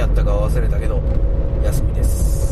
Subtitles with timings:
[0.00, 0.98] やったか忘れたけど
[1.62, 2.49] 休みです。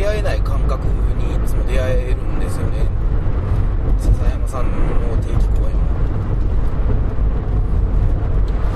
[0.00, 0.86] 出会えない感覚
[1.18, 2.88] にいつも出会えるんですよね。
[3.98, 4.70] 笹山さんの
[5.18, 5.80] 定期公演は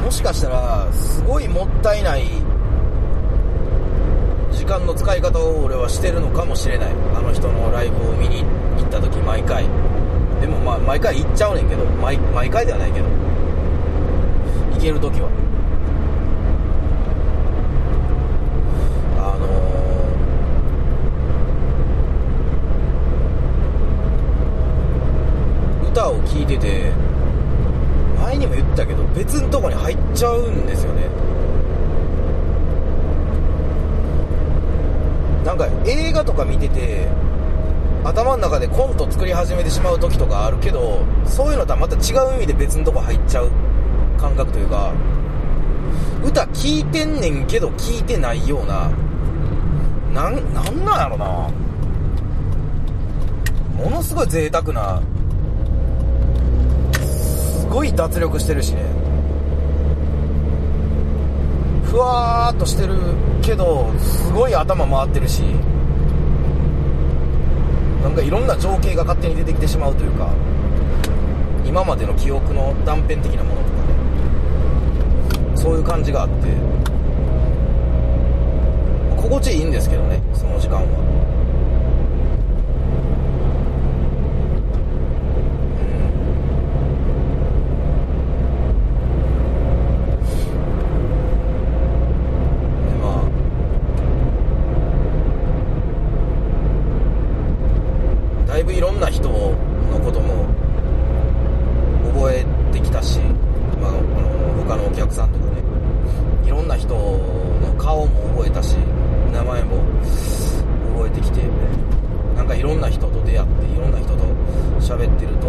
[0.04, 2.24] もしかしたらすごいもったいない
[4.52, 6.92] 時間の使い方を俺はしてるのかもしれない。
[7.16, 8.44] あの人のライブを見に
[8.76, 9.64] 行った時毎回。
[10.42, 11.86] でもまあ毎回行っちゃうねんけど。
[12.02, 12.18] 毎
[12.50, 13.06] 回ではないけど。
[14.74, 15.30] 行ける時は
[19.16, 26.92] あのー歌を聴いてて
[28.20, 31.02] 前にも言ったけど別のとこに入っちゃうんですよね。
[35.44, 37.06] なんか映画とか見てて
[38.02, 43.50] 頭の中でコント作り始めてしまう時とかあるけどそういうのとはまた違う意味で別のとこ入っちゃう
[44.18, 44.92] 感覚というか
[46.24, 48.90] 歌聴いてんねんけど聴いてないような
[50.12, 51.50] なんなんなんやろな。
[53.76, 55.02] ものすごい贅沢な
[57.74, 58.82] ごい脱力してるしね。
[61.84, 62.94] ふわーっとしてる
[63.42, 65.40] けどすごい頭回ってるし
[68.02, 70.28] なんかいろんな情景が勝手に出てきてしまうというか
[71.64, 73.76] 今までの記憶の断片的なものとか
[75.52, 76.48] ねそういう感じがあって
[79.16, 80.84] 心地いいんですけどねその時間は
[92.88, 93.22] でま
[98.44, 99.56] あだいぶいろんな人の
[100.04, 100.46] ことも
[102.14, 103.18] 覚えてきたし、
[103.80, 103.98] まあ、あの
[104.64, 105.62] 他のお客さんとかね
[106.44, 108.76] いろんな人の顔も覚えたし
[109.32, 109.78] 名前も
[110.94, 111.40] 覚えてきて
[112.36, 114.24] なんかいろんな人と出会っていろんな人と
[114.80, 115.48] 喋ってると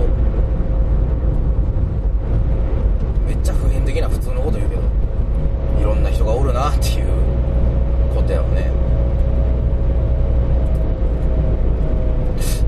[3.27, 4.81] めっちゃ普遍的な普通のこと言うけど
[5.79, 7.05] いろんな人がおるなっていう
[8.15, 8.71] ことやろね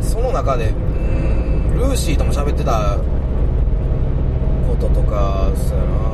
[0.02, 2.98] その中でうんルーシーとも喋ってた
[4.68, 6.08] こととかそうやな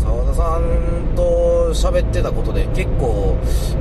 [0.00, 3.36] 澤田さんと喋ってたことで結構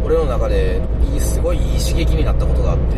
[0.08, 0.82] 俺の中で
[1.14, 2.96] いいすごいいい刺激になったことがあって。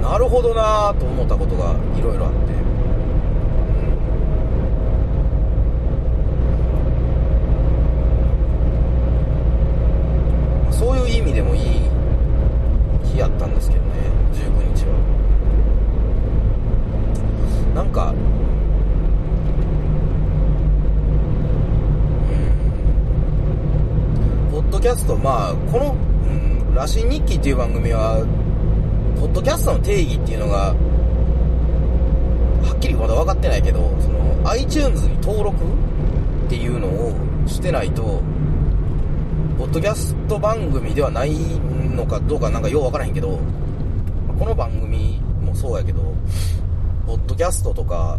[0.00, 2.38] なるほどなと思ったことがいろいろあって、
[10.68, 10.72] うん。
[10.72, 11.62] そういう意味でもいい
[13.02, 13.90] 日やったんですけどね
[14.32, 14.94] 19日は。
[17.74, 18.26] なんかうん
[24.56, 25.92] ポッドキャストまあこの
[26.24, 28.24] 「うん、羅針日記」っていう番組は
[29.20, 30.74] ポッドキャストの定義っていうのがは
[32.74, 35.58] っきりまだ分かってないけどその iTunes に登録
[36.46, 37.12] っていうのを
[37.46, 38.22] してないと
[39.58, 41.34] ポッドキャスト番組ではない
[41.94, 43.38] のかどうかなんかよう分からへんけど
[44.38, 46.00] この番組もそうやけど
[47.06, 48.18] ポッドキャストとか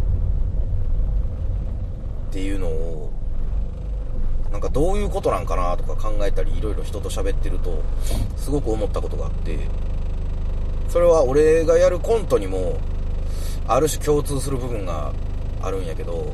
[2.30, 3.07] っていうのを
[4.52, 7.82] なんかどういうことなんかなとか考えたりいろいろ人と喋ってると
[8.36, 9.58] すごく思ったことがあって
[10.88, 12.80] それは俺がやるコントにも
[13.66, 15.12] ある種共通する部分が
[15.60, 16.32] あるんやけど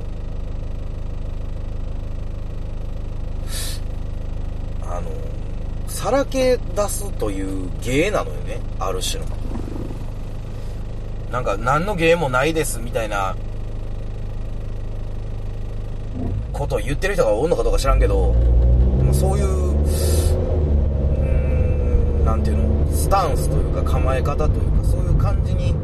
[4.82, 5.10] あの
[5.88, 9.26] さらけ出すという芸なのよねある種の。
[11.32, 13.34] なんか何の芸もないですみたいな
[16.54, 18.32] ことを言ってる人がおんのかどうか知らんけど
[19.04, 19.46] まあそういう
[21.18, 21.24] う
[22.22, 25.74] んなんていうのスタンスというか構え方というかそういう感じに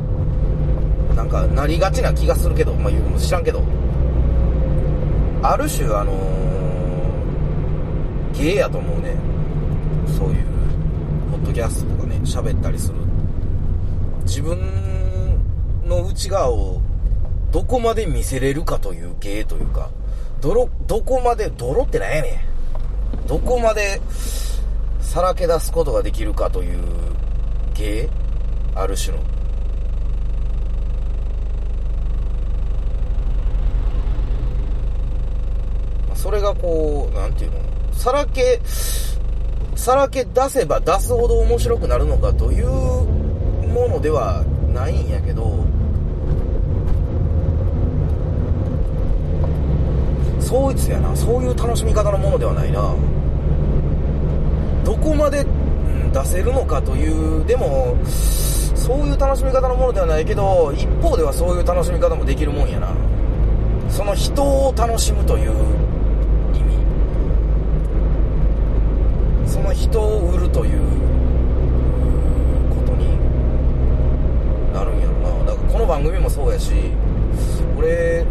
[1.15, 3.63] なんかなりがちな気がするけど、まあ、言うも知らんけど
[5.43, 9.17] ある種あのー、芸やと思うね。
[10.19, 10.45] そういう
[11.31, 12.95] ポッドキャストとかね喋ったりする。
[14.25, 14.59] 自分
[15.87, 16.81] の内側を
[17.51, 19.91] どこまで見せれるかという芸というか
[20.41, 22.43] 泥どこまで泥ってなんやね
[23.25, 23.27] ん。
[23.27, 24.01] どこまで
[25.01, 26.83] さらけ出すことができるかという
[27.75, 28.09] 芸？
[28.75, 29.23] ある種の。
[36.15, 37.59] それがこう、なんていうの？
[37.93, 38.61] さらけ、
[39.75, 45.60] さらけ出せば出すほど面白くなるのかというものではないんやけど、
[50.51, 52.93] そういやな、そういう楽しみ方のものではないな。
[54.85, 55.47] どこまで、
[56.13, 62.89] 出せるのかという、でも、そういう楽しみ方のものではないけど、一方ではそういう楽しみ方もできるもんやな。
[63.91, 65.51] その人を楽しむという
[66.55, 66.75] 意味
[69.47, 70.81] その人を売るという
[72.71, 73.07] ことに
[74.73, 75.13] なるんやろ
[75.45, 76.73] なだからこの番組もそうやし
[77.77, 78.25] 俺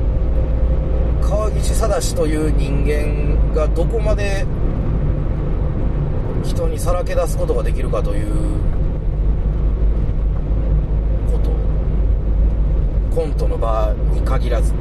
[1.30, 4.48] 川岸貞という人間がどこまで
[6.44, 8.26] 人にさらけ出すことができるかという
[11.32, 11.52] こと。
[13.16, 14.74] コントの場に限らず。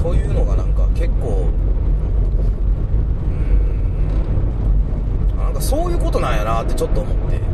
[0.00, 1.48] というのがなんか結構
[5.32, 5.36] うん。
[5.36, 7.47] なんかそういうことなんやなってちょっと思って。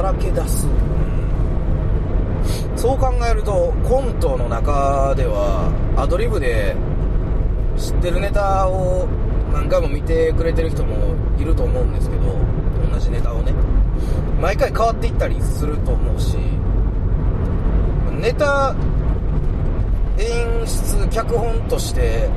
[0.00, 0.66] さらけ出す。
[2.74, 6.74] そう考えるとコントの中ではアドリブで
[7.76, 9.06] 知ってるネタを
[9.52, 12.22] 何回も見てくれてる人もいると思うんですけど
[12.90, 13.52] 同じネタをね。
[14.40, 16.38] 毎回変わっていったりすると思うし
[18.22, 18.74] ネタ
[20.16, 22.30] 演出脚本として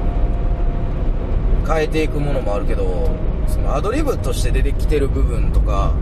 [1.66, 3.10] 変えていくものもあるけど
[3.48, 5.94] そのアドリブとして出てきてる部分とか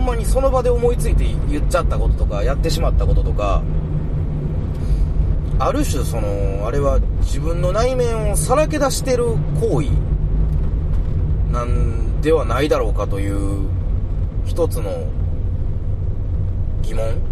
[0.00, 3.62] んまにその場で思いついて言っちゃったこととかやってしまったこととか
[5.58, 9.24] ある種そのあれは自分の内面をさらけ出してる
[9.60, 9.90] 行為
[11.52, 13.68] なんではないだろうかという
[14.46, 14.90] 一つの
[16.82, 17.22] 疑問。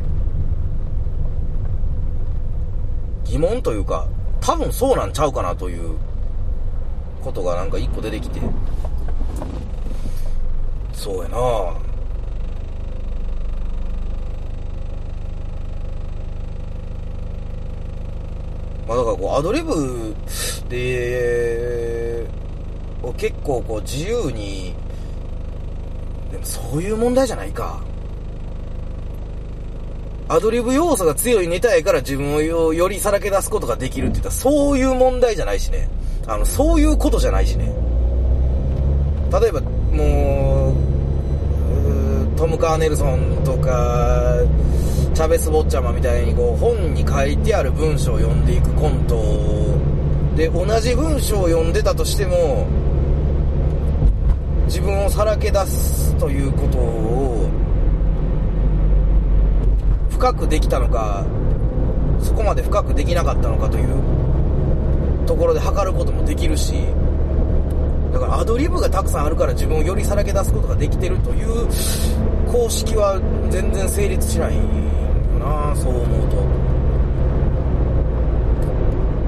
[3.24, 4.06] 疑問というか、
[4.40, 5.96] 多分そうなんちゃうかなという
[7.22, 8.40] ことがなんか一個出てきて、
[10.92, 11.87] そうやな。
[18.88, 20.16] まあだからこうアドリブ
[20.70, 22.26] で、
[23.18, 24.74] 結構こう自由に、
[26.32, 27.80] でもそういう問題じゃないか。
[30.30, 35.88] アドリブ要素が強いネタやから自分をよりさらけ出すことができるって言ったらそういう問題じゃないしね。
[36.26, 37.74] あの、そういうことじゃないしね。
[39.32, 39.68] 例えば、も
[40.04, 40.27] う、
[42.48, 44.42] ム・カーネルソンとか、
[45.18, 49.16] チャベス・ボッチャマみたいにこう本に書いてある文章を読んでいくコント
[50.36, 52.68] で同じ文章を読んでたとしても
[54.66, 57.48] 自分をさらけ出すということを
[60.10, 61.26] 深くできたのか
[62.20, 66.74] そこまで深くできなかったのかというところで測ることもできるし
[68.12, 71.66] だからアドリブがたくさんあるから自分をよりさらけ出すことができてるという
[72.50, 74.62] 公式は全然成立しないよ
[75.38, 76.28] なそう思う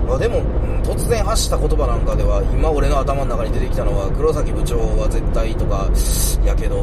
[0.08, 0.42] と、あ、でも、
[0.82, 5.88] 突然発した言葉なんかでは今俺の頭の中に出てきたのは黒崎部長は絶対とか
[6.44, 6.76] やけど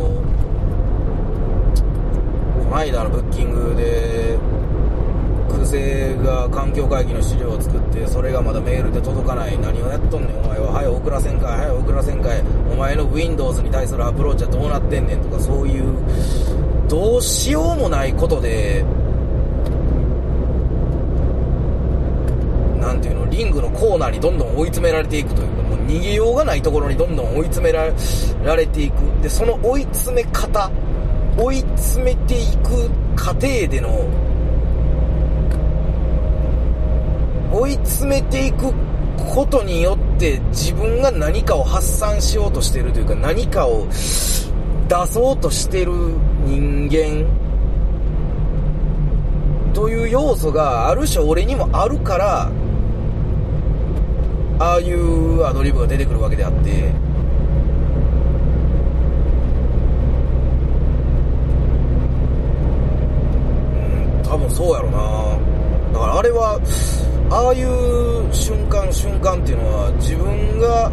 [2.64, 4.38] この間のブッキングで
[5.68, 9.58] 空勢が環境会議の資料を作ってそれがまだメールで届かない。
[9.60, 10.38] 何をやっとんねん。
[10.38, 11.58] お前は早送らせんかい。
[11.58, 12.42] 早送らせんかい。
[12.72, 15.98] お前の Windows に対するアプローチはどうなってんねんとかそういう
[16.88, 18.86] どうしようもないことで
[22.80, 27.86] なんていうのリングのコーナーにどんどん追い詰められていくというかもう逃げようがないところにどんどん追い詰めら
[28.56, 28.94] れていく。
[29.22, 30.72] でその追い詰め方
[31.38, 34.08] 追い詰めていく過程での
[37.60, 38.72] 追い詰めていく
[39.34, 45.92] ことによって自分が何かを発散しようとしてるというか何かを出そうとしてる
[46.46, 47.26] 人間
[49.74, 52.52] という要素がある種俺にもあるから
[54.60, 56.70] ああいうアドリブが出てくるわけであって
[63.72, 63.76] う
[64.20, 65.58] ん多分そうやろな。
[65.94, 66.60] だからあれは
[67.30, 70.90] ああいう瞬間瞬間っていうのは自分が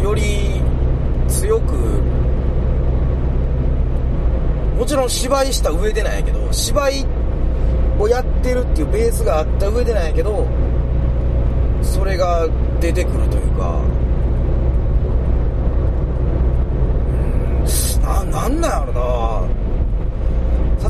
[0.00, 0.60] より
[1.28, 1.74] 強く
[4.78, 7.04] もちろん芝居した上でなんやけど芝居
[7.98, 10.46] をやってるっていうベースがあった上でなんやけど
[11.82, 12.46] それが
[12.80, 13.82] 出てくるというか
[17.08, 17.64] うん
[18.02, 19.59] ななんなんやろな。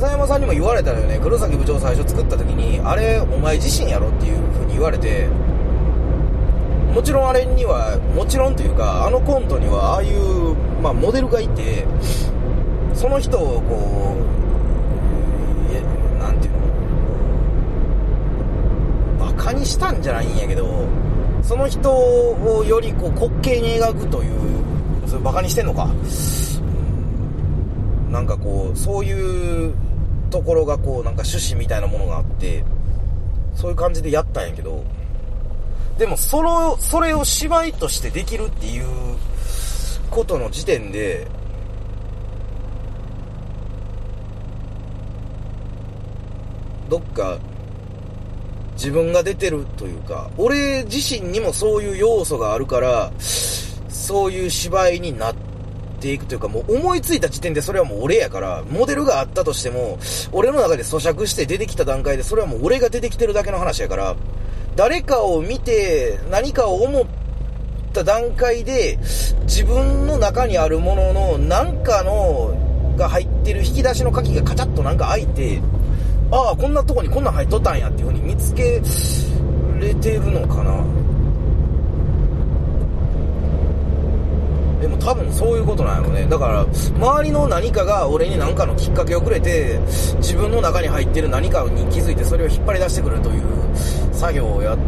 [0.00, 1.20] 笹山さんにも言われたよね。
[1.22, 5.28] 黒崎部長最初作った時にあれお前自身やろっていう風に言われて
[6.94, 11.84] もちろんあれにはもちろんというかあのコントにはああいう、まあ、モデルがいて
[12.94, 14.20] その人をこう
[16.18, 16.54] 何ていう
[19.18, 19.26] の？
[19.26, 20.88] バカにしたんじゃないんやけど
[21.42, 24.32] その人をよりこう滑稽に描くという
[25.06, 25.86] それバカにしてんのか？
[28.10, 29.72] なんかこう、そういう
[30.30, 32.64] ところがこう、なんか趣旨みたいなものがあって、
[33.54, 34.84] そういう感じでやったんやけど、
[35.98, 38.86] でもその、それを芝居としてできるっていう
[40.10, 41.26] ことの時点で、
[46.88, 47.38] どっか
[48.74, 55.49] 自分が出てるというか、俺自身にもそういう要素があるから、そういう芝居になって
[56.00, 59.98] ていくというか、もう思いついた時点でそれはもう俺やから、モデルがあったとしても、
[60.32, 64.16] 俺の中で咀嚼して出てきた段階で、それはもう俺が出てきてるだけの話やから、
[64.74, 67.04] 誰かを見て、何かを思っ
[67.92, 68.98] た段階で、
[69.42, 72.54] 自分の中にあるものの、なんかの、
[72.96, 75.60] が入ってる引き出しの鍵がカチャッとなんか開いて、
[76.30, 78.80] ああ、こんなとこにこんなん入っとったんやっていう風に見つけ
[79.80, 80.99] れてるのかな。
[84.80, 86.26] でも多分そういうことなんやろね。
[86.26, 89.78] だから、周りの何かが俺に何かのきっかけをくれて、
[90.16, 93.42] 自分の中に入ってる何かに気づいてそれを引っ張り出してくるという
[94.12, 94.78] 作業をやっ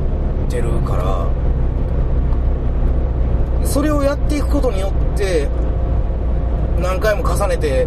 [0.49, 1.27] てるから、
[3.67, 5.49] それをやっていくことによって、
[6.81, 7.87] 何回も重ねて、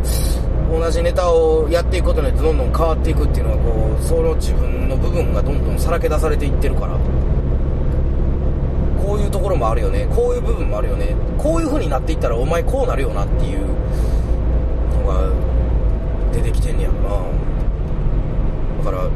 [0.72, 6.98] 同じネタをやっていくことによってどんどん変わっていくっていうのはこう、その自分の部分がどんどんさらけ出されていってるから。
[9.06, 10.08] こういうところもあるよね。
[10.16, 11.16] こういう部分もあるよね。
[11.38, 15.30] こういう風になっていったらお前こうなるよなっていうのが
[16.34, 17.10] 出てきてんねやろな。
[18.84, 19.10] だから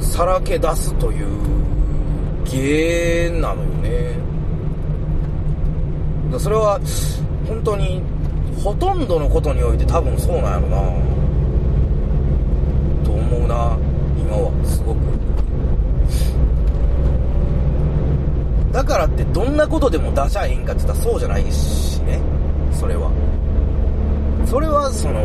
[0.00, 1.26] さらけ出すという
[2.44, 4.14] 芸なのよね。
[6.30, 6.78] だそれは
[7.48, 8.02] 本当に
[8.62, 10.76] ほとんどのことにおいて多分そうなんやろな。
[13.04, 13.76] と思うな
[14.16, 14.52] 今は。
[14.64, 14.98] すごく。
[18.76, 22.20] だからってどんなことでも出しゃえへんかって言ったらそうじゃないしね。
[22.70, 23.10] それは。
[24.44, 25.24] それはそのう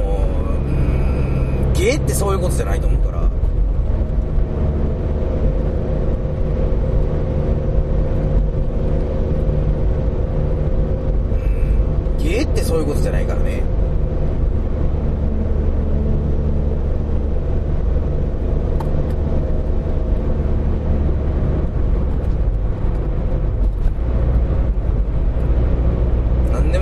[1.70, 3.24] ん芸ってそういうことじゃないと思うから。
[3.24, 3.30] うん
[12.24, 13.62] 芸ってそういうことじゃないからね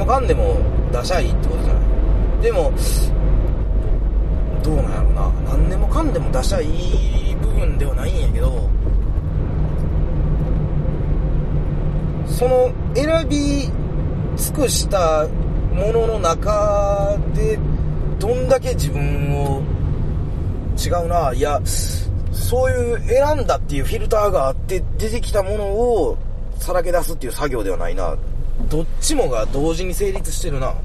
[0.10, 0.58] かんでも
[1.02, 1.80] 出しゃいいってことじゃな
[2.40, 2.74] いでも
[4.64, 6.66] どうなんやろな何でもかんでも出しゃい
[7.32, 8.70] い部分ではないんやけど
[12.28, 13.70] その選び
[14.38, 15.28] 尽くした
[15.74, 17.58] ものの中で
[18.20, 19.62] どんだけ自分を
[20.78, 21.62] 違うないや
[22.32, 26.18] そういう選んだっていうフィルターがあって出てきたものを
[26.58, 28.18] さらけ出すっていう作業ではないな。
[28.70, 30.76] どっちもが同時に成立してるな。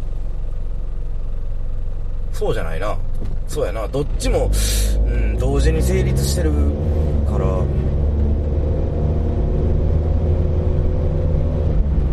[2.35, 2.99] そうじゃないな。
[3.47, 3.87] そうやな。
[3.87, 4.51] どっちも、
[5.07, 6.51] うん、同時に成立してる
[7.31, 7.47] から、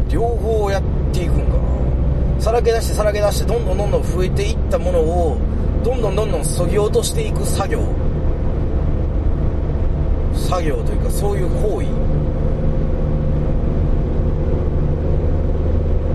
[0.09, 2.41] 両方やっていくんかな。
[2.41, 5.37] さらけ出してさらけ出して、どんどんどんどん増えていったものを、
[5.83, 7.79] どんどんどんどん削ぎ落としていく作業。
[10.35, 11.87] 作業というか、そういう行為。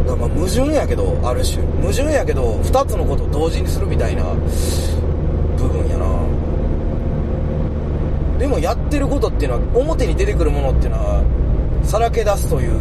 [0.06, 1.60] だまあ矛盾やけど、ある種。
[1.82, 4.22] 矛盾やけど、2つのことを同時にするみたいな
[5.56, 6.06] 部分やな。
[8.38, 11.24] でもやってることっていうのは、表に出てくるものっていうのは、
[11.82, 12.78] さらけ出すという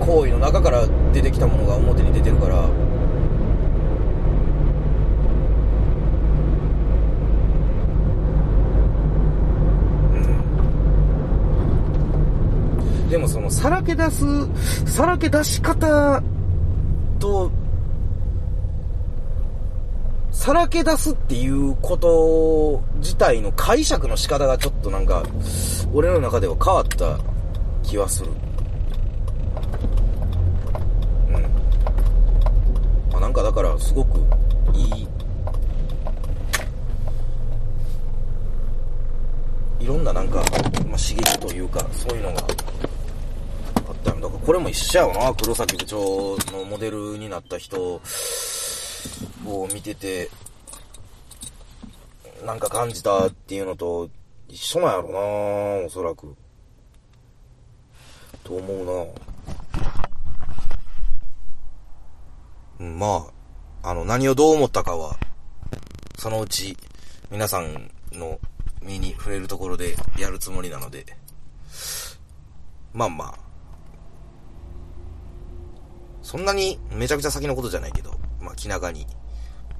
[0.00, 2.64] 行為の中から出てきたものが表に出てるから
[13.08, 14.24] でもそのさらけ出す
[14.86, 16.22] さらけ出し方
[17.18, 17.50] と
[20.30, 25.22] さらけ出すっていうこと自体の解釈の仕方がちょっとなんか
[25.92, 27.18] 俺の中では変わった
[27.82, 28.30] 気はする
[31.28, 31.42] うん。
[33.10, 34.18] まあなんかだからすごく
[34.74, 35.08] いい
[39.80, 40.44] いろんななんか、まあ、
[40.98, 42.42] 刺激というかそういうのが
[44.08, 44.28] ったんだ。
[44.28, 45.34] からこれも一緒やわな。
[45.34, 48.00] 黒崎部長のモデルになった人
[49.46, 50.30] を見てて
[52.44, 54.08] なんか感じたっていうのと
[54.48, 56.34] 一緒なんやろなおそらく。
[58.44, 58.86] と思う
[62.78, 62.86] な。
[62.86, 63.26] ま
[63.82, 65.18] あ、あの、何をどう思ったかは、
[66.16, 66.76] そのうち、
[67.30, 68.38] 皆さんの
[68.80, 71.04] 身に触れるところでやるつもりなので、
[72.94, 73.47] まあまあ、
[76.28, 78.10] そんなにめちゃくちゃ先のことじゃないけど、
[78.42, 79.06] まあ気長に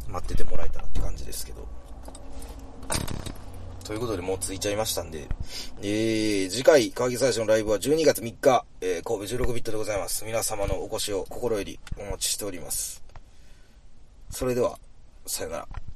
[0.09, 1.69] 待っててもらえたらって感じですけど。
[3.85, 5.29] ということでもう着いちゃいましたんで、
[5.83, 10.25] えー、次回、川木最初のライブは12月3日、えー、神戸16ビットでございます。
[10.25, 13.03] 皆様のお越しを心よりお待ちしております。
[14.31, 14.79] それでは、
[15.27, 15.88] さよなら。